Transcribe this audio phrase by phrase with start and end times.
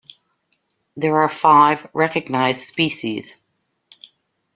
[0.97, 3.35] There are five recognized species.